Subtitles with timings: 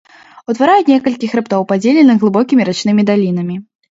[0.51, 3.59] Утвараюць некалькі хрыбтоў, падзеленых глыбокімі рачнымі далінамі.